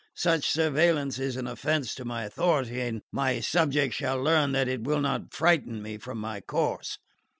[0.15, 4.83] Such surveillance is an offence to my authority, and my subjects shall learn that it
[4.83, 6.97] will not frighten me from my course."